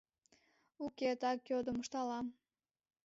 —Уке, 0.85 1.09
так 1.21 1.39
йодым,— 1.49 1.77
ышталам. 1.83 2.27